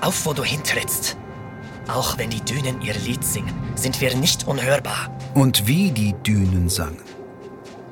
[0.00, 1.16] auf, wo du hintrittst.
[1.88, 5.10] Auch wenn die Dünen ihr Lied singen, sind wir nicht unhörbar.
[5.34, 7.02] Und wie die Dünen sangen.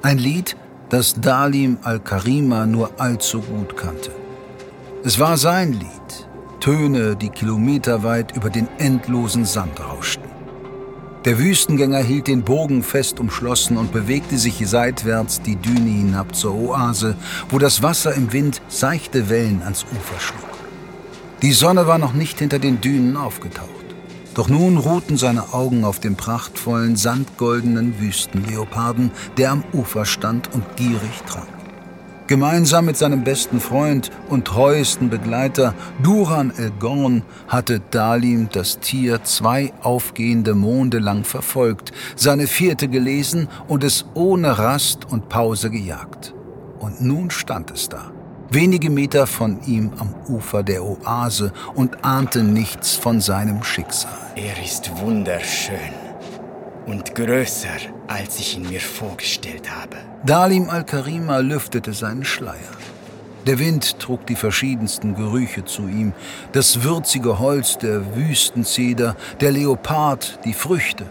[0.03, 0.57] Ein Lied,
[0.91, 4.13] das Dalim al-Karima nur allzu gut kannte.
[5.03, 6.29] Es war sein Lied,
[6.61, 10.37] Töne, die kilometerweit über den endlosen Sand rauschten.
[11.25, 16.55] Der Wüstengänger hielt den Bogen fest umschlossen und bewegte sich seitwärts die Düne hinab zur
[16.55, 17.17] Oase,
[17.49, 20.46] wo das Wasser im Wind seichte Wellen ans Ufer schlug.
[21.43, 23.71] Die Sonne war noch nicht hinter den Dünen aufgetaucht.
[24.35, 30.65] Doch nun ruhten seine Augen auf dem prachtvollen, sandgoldenen Wüstenleoparden, der am Ufer stand und
[30.77, 31.49] gierig trank.
[32.27, 39.23] Gemeinsam mit seinem besten Freund und treuesten Begleiter Duran el Gorn hatte Dalim das Tier
[39.23, 46.35] zwei aufgehende Monde lang verfolgt, seine vierte gelesen und es ohne Rast und Pause gejagt.
[46.79, 48.16] Und nun stand es da
[48.51, 54.13] wenige Meter von ihm am Ufer der Oase und ahnte nichts von seinem Schicksal.
[54.35, 55.95] Er ist wunderschön
[56.87, 57.69] und größer,
[58.07, 59.97] als ich ihn mir vorgestellt habe.
[60.25, 62.77] Dalim al-Karima lüftete seinen Schleier.
[63.47, 66.13] Der Wind trug die verschiedensten Gerüche zu ihm,
[66.51, 71.07] das würzige Holz der Wüstenzeder, der Leopard, die Früchte.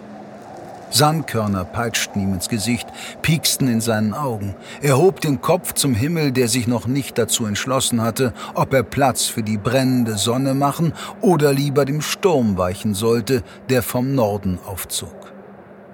[0.92, 2.88] Sandkörner peitschten ihm ins Gesicht,
[3.22, 4.56] pieksten in seinen Augen.
[4.82, 8.84] Er hob den Kopf zum Himmel, der sich noch nicht dazu entschlossen hatte, ob er
[8.84, 14.60] Platz für die brennende Sonne machen oder lieber dem Sturm weichen sollte, der vom Norden
[14.66, 15.34] aufzog.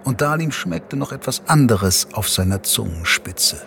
[0.03, 3.61] Und Dalim schmeckte noch etwas anderes auf seiner Zungenspitze.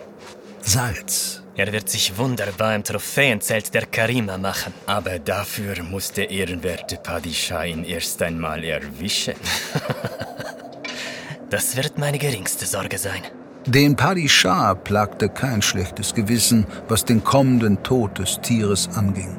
[0.60, 1.40] Salz.
[1.56, 4.74] Er wird sich wunderbar im Trophäenzelt der Karima machen.
[4.86, 9.34] Aber dafür muss der ehrenwerte Padishah ihn erst einmal erwischen.
[11.50, 13.22] Das wird meine geringste Sorge sein.
[13.66, 19.36] Den Padishah plagte kein schlechtes Gewissen, was den kommenden Tod des Tieres anging.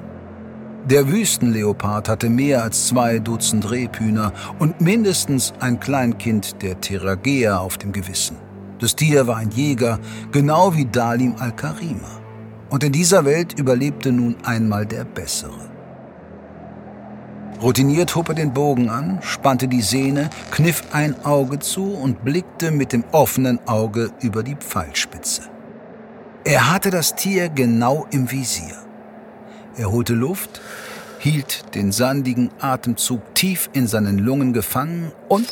[0.90, 7.78] Der Wüstenleopard hatte mehr als zwei Dutzend Rebhühner und mindestens ein Kleinkind der Teragea auf
[7.78, 8.38] dem Gewissen.
[8.80, 10.00] Das Tier war ein Jäger,
[10.32, 12.22] genau wie Dalim al-Karima.
[12.70, 15.75] Und in dieser Welt überlebte nun einmal der Bessere.
[17.62, 22.72] Routiniert hob er den Bogen an, spannte die Sehne, kniff ein Auge zu und blickte
[22.72, 25.44] mit dem offenen Auge über die Pfeilspitze.
[26.44, 28.76] Er hatte das Tier genau im Visier.
[29.78, 30.62] Er holte Luft,
[31.20, 35.50] hielt den sandigen Atemzug tief in seinen Lungen gefangen und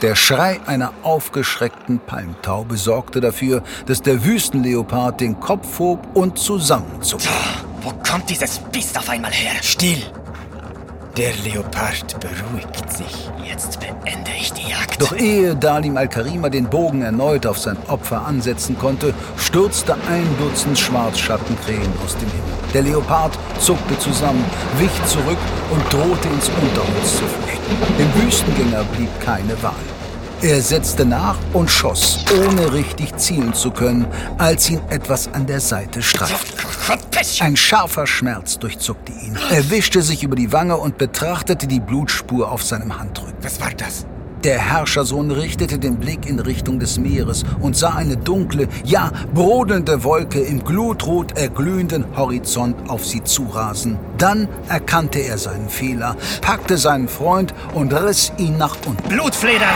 [0.00, 7.28] der Schrei einer aufgeschreckten Palmtaube sorgte dafür, dass der Wüstenleopard den Kopf hob und zusammenzuckte.
[7.82, 9.60] Wo kommt dieses Biest auf einmal her?
[9.60, 10.04] Still!
[11.18, 13.28] Der Leopard beruhigt sich.
[13.44, 15.02] Jetzt beende ich die Jagd.
[15.02, 20.78] Doch ehe Dalim al-Karima den Bogen erneut auf sein Opfer ansetzen konnte, stürzte ein Dutzend
[20.78, 22.72] Schwarzschattenkrähen aus dem Himmel.
[22.72, 24.44] Der Leopard zuckte zusammen,
[24.76, 25.38] wich zurück
[25.72, 27.98] und drohte ins Unterholz zu flüchten.
[27.98, 29.97] Dem Wüstengänger blieb keine Wahl.
[30.40, 34.06] Er setzte nach und schoss, ohne richtig zielen zu können,
[34.38, 36.62] als ihn etwas an der Seite streifte.
[37.40, 39.36] Ein scharfer Schmerz durchzuckte ihn.
[39.50, 43.34] Er wischte sich über die Wange und betrachtete die Blutspur auf seinem Handrücken.
[43.42, 44.06] Was war das?
[44.44, 50.04] Der Herrschersohn richtete den Blick in Richtung des Meeres und sah eine dunkle, ja brodelnde
[50.04, 53.98] Wolke im glutrot erglühenden Horizont auf sie zurasen.
[54.18, 59.08] Dann erkannte er seinen Fehler, packte seinen Freund und riss ihn nach unten.
[59.08, 59.66] Blutfleder!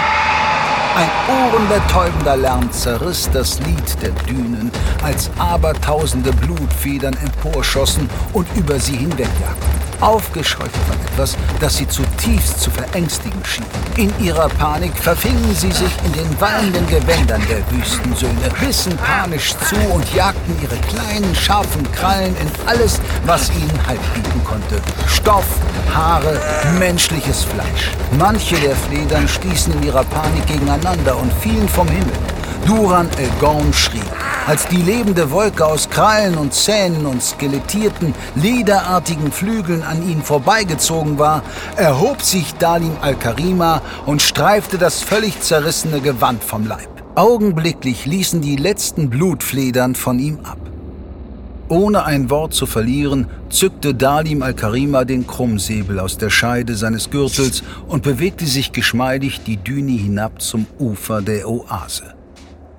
[0.94, 4.70] Ein ohrenbetäubender Lärm zerriss das Lied der Dünen,
[5.02, 9.81] als abertausende Blutfedern emporschossen und über sie hinwegjagten.
[10.02, 13.64] Aufgescheucht von etwas, das sie zutiefst zu verängstigen schien.
[13.96, 19.76] In ihrer Panik verfingen sie sich in den wallenden Gewändern der Wüstensöhne, bissen panisch zu
[19.92, 24.80] und jagten ihre kleinen, scharfen Krallen in alles, was ihnen Halt bieten konnte.
[25.06, 25.46] Stoff,
[25.94, 26.40] Haare,
[26.78, 27.90] menschliches Fleisch.
[28.18, 32.12] Manche der Fledern stießen in ihrer Panik gegeneinander und fielen vom Himmel.
[32.66, 34.00] Duran El Gorn schrie,
[34.46, 41.18] als die lebende Wolke aus Krallen und Zähnen und skelettierten, lederartigen Flügeln an ihnen vorbeigezogen
[41.18, 41.42] war,
[41.76, 46.88] erhob sich Dalim al-Karima und streifte das völlig zerrissene Gewand vom Leib.
[47.14, 50.58] Augenblicklich ließen die letzten Blutfledern von ihm ab.
[51.68, 57.62] Ohne ein Wort zu verlieren, zückte Dalim al-Karima den Krummsäbel aus der Scheide seines Gürtels
[57.86, 62.21] und bewegte sich geschmeidig die Düne hinab zum Ufer der Oase.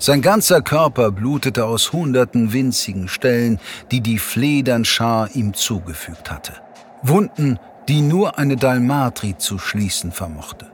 [0.05, 3.57] Sein ganzer Körper blutete aus hunderten winzigen Stellen,
[3.89, 6.51] die die Fledernschar ihm zugefügt hatte.
[7.03, 7.57] Wunden,
[7.87, 10.69] die nur eine Dalmatri zu schließen vermochte.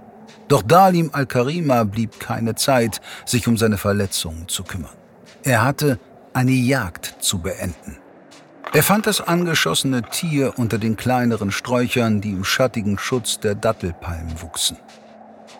[0.48, 4.98] Doch Dalim al-Karima blieb keine Zeit, sich um seine Verletzungen zu kümmern.
[5.44, 6.00] Er hatte
[6.34, 8.00] eine Jagd zu beenden.
[8.74, 14.42] Er fand das angeschossene Tier unter den kleineren Sträuchern, die im schattigen Schutz der Dattelpalmen
[14.42, 14.78] wuchsen.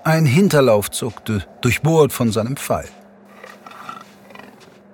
[0.04, 2.90] Ein Hinterlauf zuckte, durchbohrt von seinem Pfeil.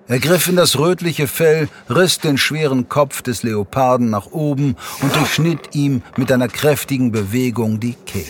[0.07, 5.15] Er griff in das rötliche Fell, riss den schweren Kopf des Leoparden nach oben und
[5.15, 8.27] durchschnitt ihm mit einer kräftigen Bewegung die Kehle.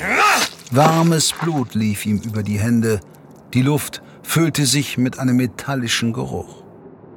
[0.72, 3.02] Warmes Blut lief ihm über die Hände,
[3.54, 6.64] die Luft füllte sich mit einem metallischen Geruch.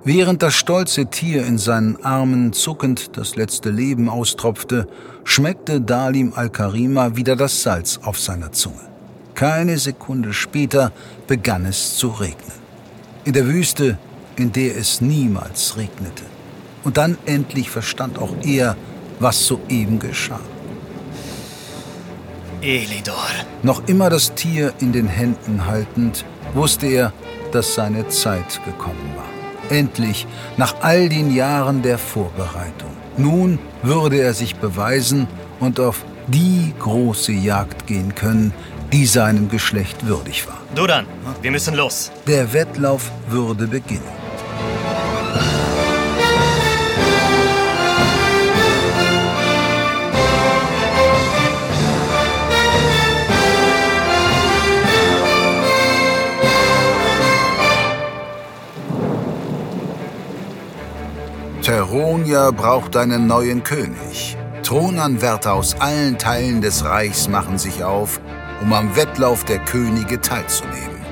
[0.03, 4.89] Während das stolze Tier in seinen Armen zuckend das letzte Leben austropfte,
[5.23, 8.89] schmeckte Dalim al-Karima wieder das Salz auf seiner Zunge.
[9.35, 10.91] Keine Sekunde später
[11.29, 12.59] begann es zu regnen.
[13.25, 13.99] In der Wüste
[14.39, 16.25] in der es niemals regnete.
[16.85, 18.77] Und dann endlich verstand auch er,
[19.21, 20.41] was soeben geschah.
[22.61, 23.15] Elidor.
[23.63, 26.25] Noch immer das Tier in den Händen haltend,
[26.55, 27.13] wusste er,
[27.53, 29.77] dass seine Zeit gekommen war.
[29.77, 30.27] Endlich,
[30.57, 32.91] nach all den Jahren der Vorbereitung.
[33.17, 35.29] Nun würde er sich beweisen
[35.61, 38.53] und auf die große Jagd gehen können,
[38.93, 40.59] die seinem Geschlecht würdig war.
[40.75, 41.07] Duran,
[41.43, 42.11] wir müssen los.
[42.27, 44.18] Der Wettlauf würde beginnen.
[61.69, 64.39] Teronia braucht einen neuen König.
[64.63, 68.23] Thronanwärter aus allen Teilen des Reichs machen sich auf,
[68.63, 71.05] um am Wettlauf der Könige teilzunehmen.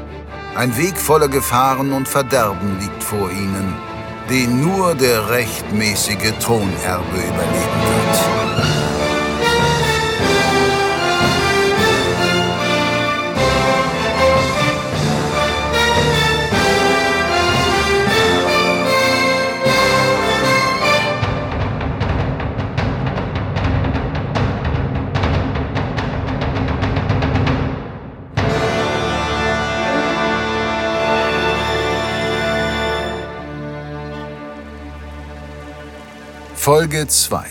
[0.56, 3.74] Ein Weg voller Gefahren und Verderben liegt vor ihnen,
[4.28, 8.85] den nur der rechtmäßige Thronerbe überleben wird.
[36.76, 37.46] Folge 2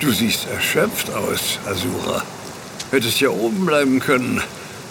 [0.00, 2.24] Du siehst erschöpft aus, Asura.
[2.90, 4.42] Hättest ja oben bleiben können,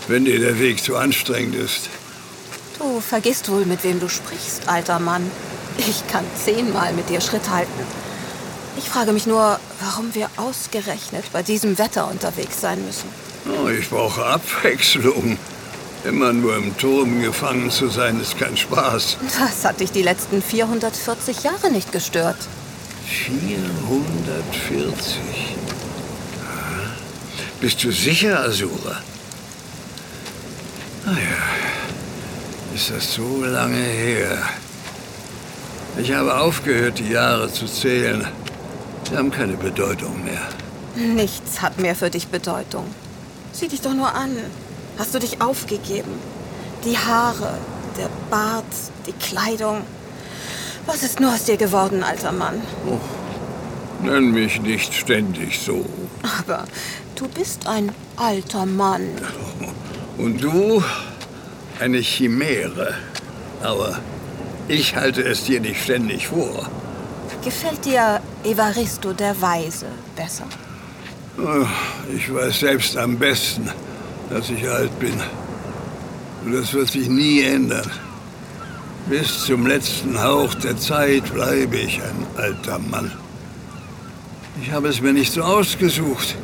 [0.07, 1.89] wenn dir der Weg zu anstrengend ist.
[2.77, 5.29] Du vergisst wohl, mit wem du sprichst, alter Mann.
[5.79, 7.83] Ich kann zehnmal mit dir Schritt halten.
[8.77, 13.09] Ich frage mich nur, warum wir ausgerechnet bei diesem Wetter unterwegs sein müssen.
[13.47, 15.37] Oh, ich brauche Abwechslung.
[16.05, 19.17] Immer nur im Turm gefangen zu sein, ist kein Spaß.
[19.37, 22.37] Das hat dich die letzten 440 Jahre nicht gestört.
[23.05, 25.19] 440?
[27.59, 29.01] Bist du sicher, Asura?
[31.05, 31.17] Naja,
[32.73, 34.37] ist das so lange her?
[35.97, 38.25] Ich habe aufgehört, die Jahre zu zählen.
[39.09, 40.47] Sie haben keine Bedeutung mehr.
[40.95, 42.85] Nichts hat mehr für dich Bedeutung.
[43.51, 44.31] Sieh dich doch nur an.
[44.97, 46.11] Hast du dich aufgegeben?
[46.83, 47.57] Die Haare,
[47.97, 48.65] der Bart,
[49.07, 49.81] die Kleidung.
[50.85, 52.61] Was ist nur aus dir geworden, alter Mann?
[52.87, 52.99] Oh,
[54.03, 55.85] nenn mich nicht ständig so.
[56.39, 56.65] Aber
[57.15, 59.09] du bist ein alter Mann.
[60.17, 60.83] Und du
[61.79, 62.95] eine Chimäre.
[63.61, 63.99] Aber
[64.67, 66.69] ich halte es dir nicht ständig vor.
[67.43, 70.45] Gefällt dir Evaristo der Weise besser?
[72.15, 73.69] Ich weiß selbst am besten,
[74.29, 75.13] dass ich alt bin.
[76.43, 77.89] Und das wird sich nie ändern.
[79.07, 83.11] Bis zum letzten Hauch der Zeit bleibe ich ein alter Mann.
[84.61, 86.35] Ich habe es mir nicht so ausgesucht.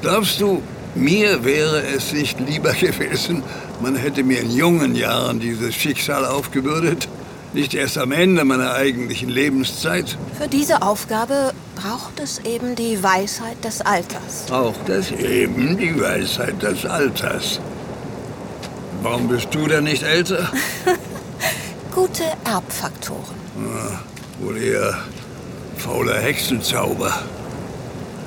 [0.00, 0.62] Glaubst du,
[0.94, 3.42] mir wäre es nicht lieber gewesen,
[3.80, 7.08] man hätte mir in jungen Jahren dieses Schicksal aufgebürdet?
[7.58, 10.16] Nicht erst am Ende meiner eigentlichen Lebenszeit?
[10.38, 14.48] Für diese Aufgabe braucht es eben die Weisheit des Alters.
[14.52, 17.58] Auch das eben die Weisheit des Alters.
[19.02, 20.52] Warum bist du denn nicht älter?
[21.92, 23.34] Gute Erbfaktoren.
[23.56, 23.98] Ah,
[24.38, 24.96] wohl eher
[25.78, 27.12] fauler Hexenzauber.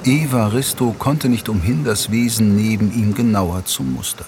[0.03, 4.27] Evaristo konnte nicht umhin, das Wesen neben ihm genauer zu mustern.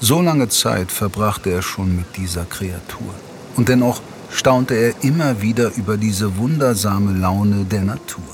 [0.00, 3.14] So lange Zeit verbrachte er schon mit dieser Kreatur.
[3.60, 4.00] Und dennoch
[4.30, 8.24] staunte er immer wieder über diese wundersame Laune der Natur.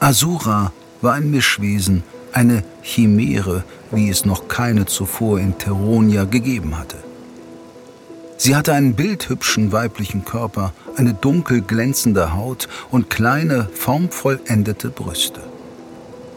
[0.00, 6.98] Asura war ein Mischwesen, eine Chimäre, wie es noch keine zuvor in Teronia gegeben hatte.
[8.36, 15.40] Sie hatte einen bildhübschen weiblichen Körper, eine dunkel glänzende Haut und kleine, formvollendete Brüste.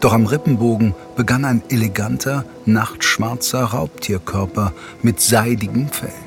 [0.00, 6.25] Doch am Rippenbogen begann ein eleganter, nachtschwarzer Raubtierkörper mit seidigem Fell.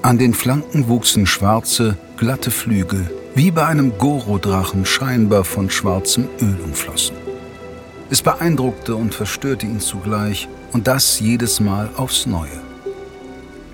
[0.00, 6.56] An den Flanken wuchsen schwarze, glatte Flügel, wie bei einem Gorodrachen scheinbar von schwarzem Öl
[6.64, 7.16] umflossen.
[8.08, 12.60] Es beeindruckte und verstörte ihn zugleich, und das jedes Mal aufs Neue.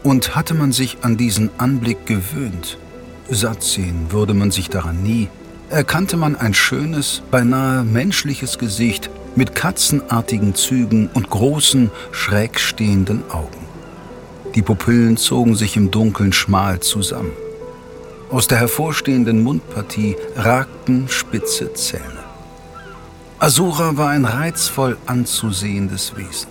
[0.02, 2.78] Und hatte man sich an diesen Anblick gewöhnt,
[3.28, 5.28] satt sehen würde man sich daran nie,
[5.70, 13.63] erkannte man ein schönes, beinahe menschliches Gesicht mit katzenartigen Zügen und großen, schräg stehenden Augen.
[14.54, 17.32] Die Pupillen zogen sich im Dunkeln schmal zusammen.
[18.30, 22.24] Aus der hervorstehenden Mundpartie ragten spitze Zähne.
[23.38, 26.48] Asura war ein reizvoll anzusehendes Wesen.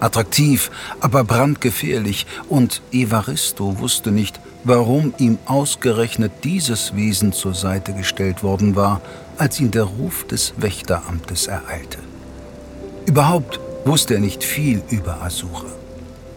[0.00, 8.42] Attraktiv, aber brandgefährlich, und Evaristo wusste nicht, warum ihm ausgerechnet dieses Wesen zur Seite gestellt
[8.42, 9.00] worden war,
[9.38, 11.98] als ihn der Ruf des Wächteramtes ereilte.
[13.06, 15.64] Überhaupt wusste er nicht viel über Asura.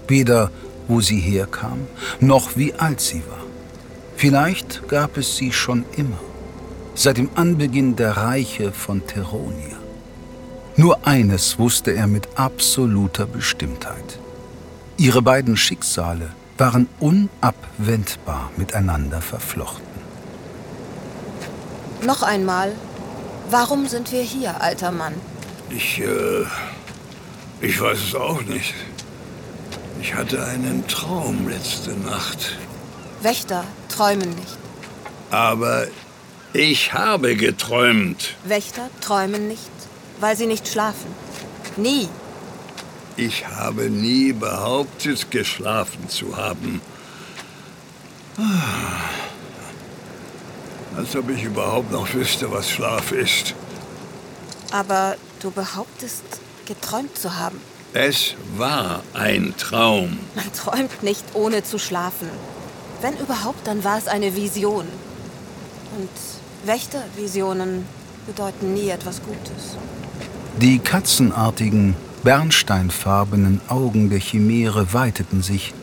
[0.08, 0.52] Weder
[0.88, 1.88] wo sie herkam,
[2.20, 3.44] noch wie alt sie war.
[4.18, 6.20] Vielleicht gab es sie schon immer
[6.94, 9.78] seit dem Anbeginn der Reiche von Teronia.
[10.76, 14.20] Nur eines wusste er mit absoluter Bestimmtheit.
[14.98, 19.92] Ihre beiden Schicksale waren unabwendbar miteinander verflochten.
[22.06, 22.74] Noch einmal,
[23.50, 25.14] warum sind wir hier, alter Mann?
[25.70, 26.46] Ich, äh,
[27.62, 28.74] ich weiß es auch nicht.
[30.02, 32.58] Ich hatte einen Traum letzte Nacht.
[33.22, 34.58] Wächter träumen nicht.
[35.30, 35.86] Aber
[36.54, 38.36] ich habe geträumt.
[38.44, 39.70] Wächter träumen nicht,
[40.20, 41.14] weil sie nicht schlafen.
[41.78, 42.10] Nie.
[43.16, 46.82] Ich habe nie behauptet, geschlafen zu haben.
[48.38, 49.12] Ah.
[50.98, 53.54] Als ob ich überhaupt noch wüsste, was Schlaf ist.
[54.72, 56.24] Aber du behauptest,
[56.66, 57.62] geträumt zu haben.
[57.94, 60.18] Es war ein Traum.
[60.34, 62.30] Man träumt nicht, ohne zu schlafen.
[63.02, 64.86] Wenn überhaupt, dann war es eine Vision.
[65.98, 66.10] Und
[66.66, 67.86] Wächtervisionen
[68.26, 69.76] bedeuten nie etwas Gutes.
[70.62, 75.74] Die katzenartigen, bernsteinfarbenen Augen der Chimäre weiteten sich,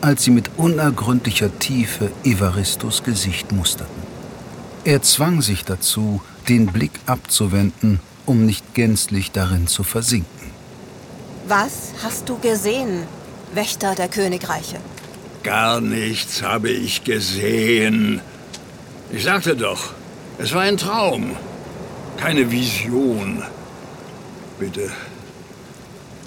[0.00, 4.02] als sie mit unergründlicher Tiefe Evaristos Gesicht musterten.
[4.84, 10.35] Er zwang sich dazu, den Blick abzuwenden, um nicht gänzlich darin zu versinken.
[11.48, 13.04] Was hast du gesehen,
[13.54, 14.78] Wächter der Königreiche?
[15.44, 18.20] Gar nichts habe ich gesehen.
[19.12, 19.92] Ich sagte doch,
[20.38, 21.36] es war ein Traum,
[22.16, 23.44] keine Vision.
[24.58, 24.90] Bitte,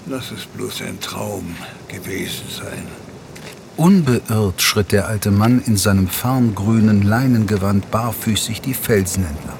[0.06, 1.54] lass es bloß ein Traum
[1.88, 2.86] gewesen sein.
[3.76, 9.59] Unbeirrt schritt der alte Mann in seinem farngrünen Leinengewand barfüßig die Felsen entlang.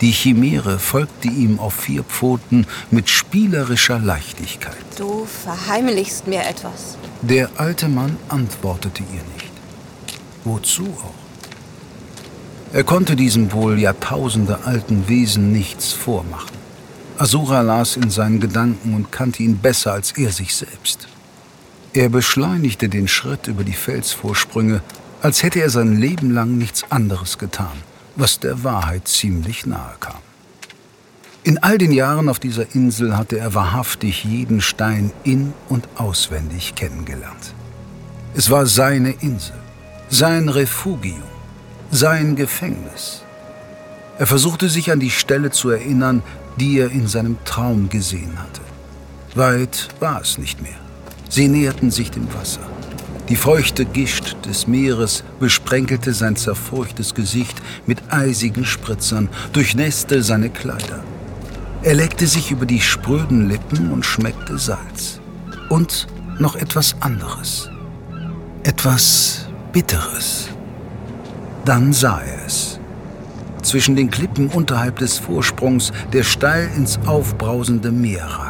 [0.00, 4.76] Die Chimäre folgte ihm auf vier Pfoten mit spielerischer Leichtigkeit.
[4.96, 6.96] Du verheimlichst mir etwas.
[7.20, 9.52] Der alte Mann antwortete ihr nicht.
[10.44, 11.14] Wozu auch?
[12.72, 16.56] Er konnte diesem wohl Jahrtausende alten Wesen nichts vormachen.
[17.18, 21.08] Asura las in seinen Gedanken und kannte ihn besser als er sich selbst.
[21.92, 24.80] Er beschleunigte den Schritt über die Felsvorsprünge,
[25.20, 27.76] als hätte er sein Leben lang nichts anderes getan,
[28.20, 30.20] was der Wahrheit ziemlich nahe kam.
[31.42, 36.74] In all den Jahren auf dieser Insel hatte er wahrhaftig jeden Stein in und auswendig
[36.74, 37.54] kennengelernt.
[38.34, 39.56] Es war seine Insel,
[40.10, 41.22] sein Refugium
[41.90, 43.22] sein Gefängnis.
[44.18, 46.22] Er versuchte sich an die Stelle zu erinnern,
[46.58, 48.60] die er in seinem Traum gesehen hatte.
[49.34, 50.78] Weit war es nicht mehr.
[51.28, 52.60] Sie näherten sich dem Wasser.
[53.30, 57.56] Die feuchte Gischt des Meeres besprenkelte sein zerfurchtes Gesicht
[57.86, 61.04] mit eisigen Spritzern, durchnässte seine Kleider.
[61.82, 65.20] Er leckte sich über die spröden Lippen und schmeckte Salz.
[65.68, 66.08] Und
[66.40, 67.70] noch etwas anderes.
[68.64, 70.48] Etwas Bitteres.
[71.64, 72.80] Dann sah er es.
[73.62, 78.49] Zwischen den Klippen unterhalb des Vorsprungs, der steil ins aufbrausende Meer.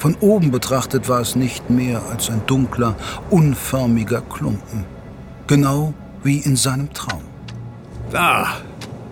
[0.00, 2.96] Von oben betrachtet war es nicht mehr als ein dunkler,
[3.28, 4.86] unförmiger Klumpen.
[5.46, 5.92] Genau
[6.24, 7.20] wie in seinem Traum.
[8.10, 8.46] Da!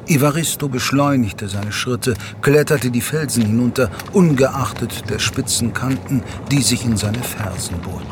[0.06, 6.96] Evaristo beschleunigte seine Schritte, kletterte die Felsen hinunter, ungeachtet der spitzen Kanten, die sich in
[6.96, 8.06] seine Fersen bohrten.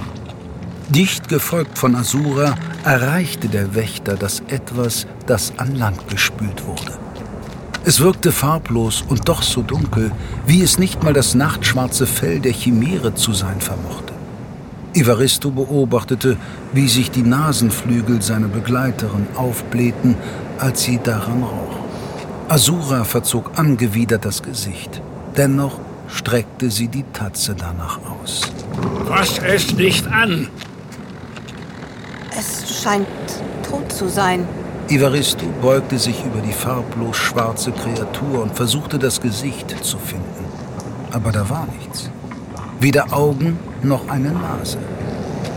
[0.90, 7.05] Dicht gefolgt von Asura erreichte der Wächter das Etwas, das an Land gespült wurde.
[7.88, 10.10] Es wirkte farblos und doch so dunkel,
[10.44, 14.12] wie es nicht mal das nachtschwarze Fell der Chimäre zu sein vermochte.
[14.92, 16.36] Evaristo beobachtete,
[16.72, 20.16] wie sich die Nasenflügel seiner Begleiterin aufblähten,
[20.58, 21.76] als sie daran roch.
[22.48, 25.00] Asura verzog angewidert das Gesicht.
[25.36, 25.78] Dennoch
[26.08, 28.40] streckte sie die Tatze danach aus.
[29.06, 30.48] Fass es nicht an!
[32.36, 33.06] Es scheint
[33.62, 34.44] tot zu sein.
[34.88, 40.44] Evaristo beugte sich über die farblos schwarze Kreatur und versuchte das Gesicht zu finden.
[41.10, 42.08] Aber da war nichts.
[42.78, 44.78] Weder Augen noch eine Nase.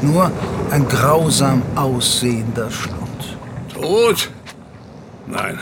[0.01, 0.31] Nur
[0.71, 3.37] ein grausam aussehender Schlund.
[3.73, 4.31] Tot?
[5.27, 5.59] Nein.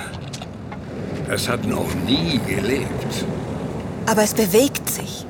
[1.30, 3.26] Es hat noch nie gelebt.
[4.06, 5.26] Aber es bewegt sich.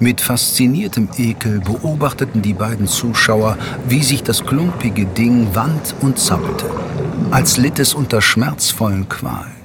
[0.00, 3.56] Mit fasziniertem Ekel beobachteten die beiden Zuschauer,
[3.88, 6.66] wie sich das klumpige Ding wand und zappelte,
[7.30, 9.56] als litt es unter schmerzvollen Qualen.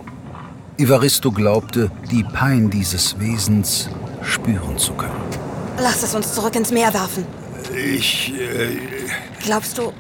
[0.78, 3.90] Evaristo glaubte, die Pein dieses Wesens
[4.22, 5.14] spüren zu können.
[5.80, 7.26] Lass es uns zurück ins Meer werfen.
[7.76, 8.34] Ich.
[8.34, 8.78] Äh,
[9.44, 9.94] Glaubst du,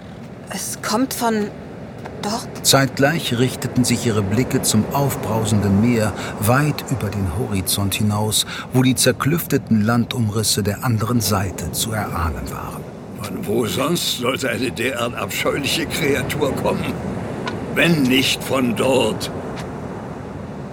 [0.50, 1.48] es kommt von
[2.22, 2.65] dort?
[2.65, 8.96] Zeitgleich richteten sich ihre Blicke zum aufbrausenden Meer weit über den Horizont hinaus, wo die
[8.96, 12.84] zerklüfteten Landumrisse der anderen Seite zu erahnen waren.
[13.22, 16.84] von wo sonst sollte eine derart abscheuliche Kreatur kommen?
[17.75, 19.32] Wenn nicht von dort.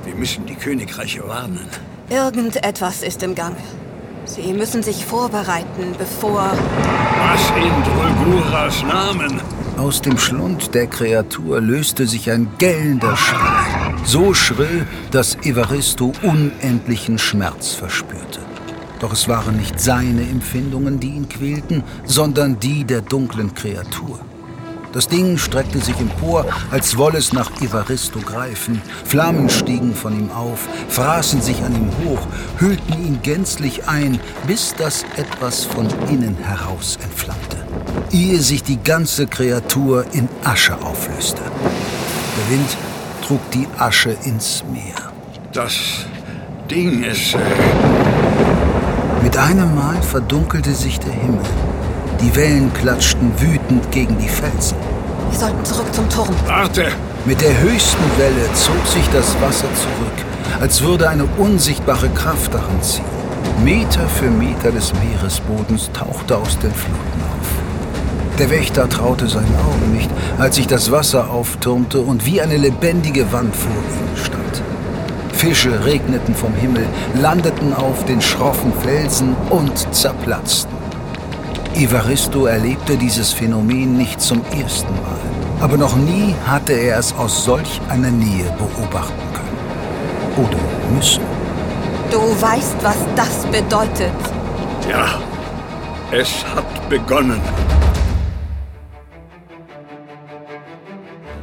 [0.04, 1.66] Wir müssen die Königreiche warnen.
[2.10, 3.56] Irgendetwas ist im Gange.
[4.26, 6.52] Sie müssen sich vorbereiten, bevor...
[6.52, 9.40] Was in Drulguras Namen?
[9.78, 13.94] Aus dem Schlund der Kreatur löste sich ein gellender Schrei.
[14.04, 18.40] So schrill, dass Evaristo unendlichen Schmerz verspürte.
[18.98, 24.20] Doch es waren nicht seine Empfindungen, die ihn quälten, sondern die der dunklen Kreatur.
[24.92, 28.82] Das Ding streckte sich empor, als wolle es nach Evaristo greifen.
[29.04, 32.26] Flammen stiegen von ihm auf, fraßen sich an ihm hoch,
[32.58, 34.18] hüllten ihn gänzlich ein,
[34.48, 37.58] bis das etwas von innen heraus entflammte,
[38.10, 41.42] ehe sich die ganze Kreatur in Asche auflöste.
[41.42, 42.76] Der Wind
[43.24, 45.12] trug die Asche ins Meer.
[45.52, 45.74] Das
[46.68, 47.34] Ding ist.
[47.34, 47.38] Äh,
[49.22, 51.44] Mit einem Mal verdunkelte sich der Himmel.
[52.22, 54.76] Die Wellen klatschten wütend gegen die Felsen.
[55.30, 56.28] Wir sollten zurück zum Turm.
[56.46, 56.88] warte!
[57.24, 62.82] Mit der höchsten Welle zog sich das Wasser zurück, als würde eine unsichtbare Kraft daran
[62.82, 63.04] ziehen.
[63.64, 68.38] Meter für Meter des Meeresbodens tauchte aus den Fluten auf.
[68.38, 73.32] Der Wächter traute seinen Augen nicht, als sich das Wasser auftürmte und wie eine lebendige
[73.32, 74.62] Wand vor ihm stand.
[75.32, 76.86] Fische regneten vom Himmel,
[77.20, 80.79] landeten auf den schroffen Felsen und zerplatzten.
[81.74, 85.20] Evaristo erlebte dieses Phänomen nicht zum ersten Mal.
[85.60, 90.46] Aber noch nie hatte er es aus solch einer Nähe beobachten können.
[90.46, 90.58] Oder
[90.94, 91.22] müssen.
[92.10, 94.12] Du weißt, was das bedeutet.
[94.88, 95.20] Ja,
[96.10, 97.40] es hat begonnen.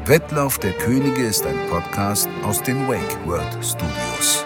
[0.06, 4.46] Wettlauf der Könige ist ein Podcast aus den Wake World Studios.